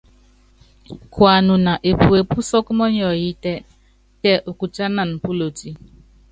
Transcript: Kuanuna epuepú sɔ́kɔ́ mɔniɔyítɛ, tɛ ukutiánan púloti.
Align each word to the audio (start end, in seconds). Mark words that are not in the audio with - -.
Kuanuna 1.13 1.73
epuepú 1.89 2.39
sɔ́kɔ́ 2.49 2.73
mɔniɔyítɛ, 2.77 3.53
tɛ 4.21 4.31
ukutiánan 4.49 5.11
púloti. 5.23 5.69